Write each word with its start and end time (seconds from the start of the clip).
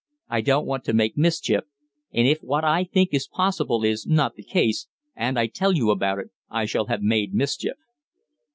"I 0.29 0.41
don't 0.41 0.65
want 0.65 0.83
to 0.85 0.93
make 0.95 1.15
mischief, 1.15 1.63
and 2.11 2.27
if 2.27 2.39
what 2.41 2.63
I 2.63 2.85
think 2.85 3.09
is 3.13 3.27
possible 3.27 3.83
is 3.85 4.07
not 4.07 4.33
the 4.33 4.41
case, 4.41 4.87
and 5.15 5.37
I 5.37 5.45
tell 5.45 5.73
you 5.73 5.91
about 5.91 6.17
it, 6.17 6.31
I 6.49 6.65
shall 6.65 6.87
have 6.87 7.03
made 7.03 7.35
mischief." 7.35 7.77